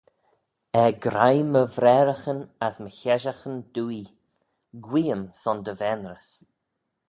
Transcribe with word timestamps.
Er 0.83 0.93
graih 1.03 1.41
my 1.51 1.61
vraaraghyn 1.75 2.41
as 2.67 2.75
my 2.81 2.91
heshaghyn 2.99 3.57
dooie: 3.75 4.09
guee-ym 4.85 5.23
son 5.41 5.57
dty 5.65 5.73
vaynrys. 5.81 6.29